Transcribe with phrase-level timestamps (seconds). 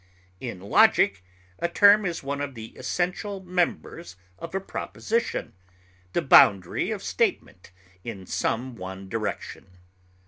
[0.39, 1.23] In logic
[1.59, 5.53] a term is one of the essential members of a proposition,
[6.13, 7.71] the boundary of statement
[8.03, 9.77] in some one direction.